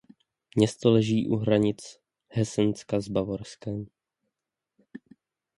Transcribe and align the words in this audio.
Město 0.55 0.91
leží 0.91 1.29
u 1.29 1.35
hranic 1.35 1.99
Hesenska 2.31 2.99
s 2.99 3.07
Bavorskem. 3.07 3.85